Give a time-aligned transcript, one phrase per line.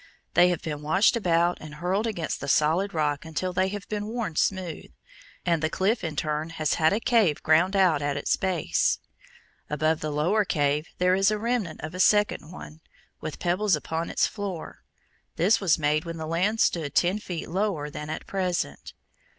[0.33, 4.07] They have been washed about and hurled against the solid rock until they have been
[4.07, 4.91] worn smooth;
[5.45, 8.97] and the cliff in turn has had a cave ground out at its base.
[9.69, 12.81] Above the lower cave there is a remnant of a second one,
[13.19, 14.83] with pebbles upon its floor.
[15.35, 18.95] This was made when the land stood ten feet lower than at present.